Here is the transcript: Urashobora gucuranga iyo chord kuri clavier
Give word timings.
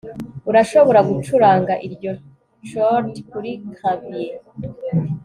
Urashobora 0.49 0.99
gucuranga 1.09 1.73
iyo 1.87 2.13
chord 2.69 3.13
kuri 3.29 3.51
clavier 3.75 4.39